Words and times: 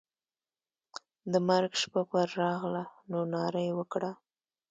د 1.31 1.33
مرګ 1.47 1.71
شپه 1.81 2.01
پر 2.09 2.27
راغله 2.41 2.83
نو 3.11 3.19
ناره 3.33 3.61
یې 3.67 3.73
وکړه. 3.79 4.11